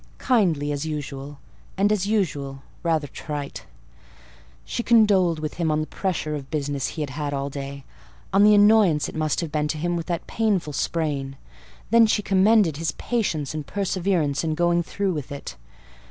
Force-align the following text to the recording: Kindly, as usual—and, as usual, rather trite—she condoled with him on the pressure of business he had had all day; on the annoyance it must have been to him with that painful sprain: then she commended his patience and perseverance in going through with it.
Kindly, 0.17 0.71
as 0.71 0.83
usual—and, 0.83 1.91
as 1.91 2.07
usual, 2.07 2.63
rather 2.81 3.05
trite—she 3.05 4.81
condoled 4.81 5.37
with 5.37 5.53
him 5.57 5.69
on 5.69 5.79
the 5.81 5.85
pressure 5.85 6.33
of 6.33 6.49
business 6.49 6.87
he 6.87 7.01
had 7.03 7.11
had 7.11 7.35
all 7.35 7.51
day; 7.51 7.85
on 8.33 8.43
the 8.43 8.55
annoyance 8.55 9.07
it 9.07 9.13
must 9.13 9.41
have 9.41 9.51
been 9.51 9.67
to 9.67 9.77
him 9.77 9.95
with 9.95 10.07
that 10.07 10.25
painful 10.25 10.73
sprain: 10.73 11.35
then 11.91 12.07
she 12.07 12.23
commended 12.23 12.77
his 12.77 12.93
patience 12.93 13.53
and 13.53 13.67
perseverance 13.67 14.43
in 14.43 14.55
going 14.55 14.81
through 14.81 15.13
with 15.13 15.31
it. 15.31 15.55